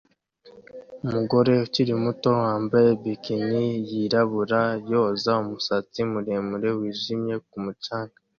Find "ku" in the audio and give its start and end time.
7.47-7.57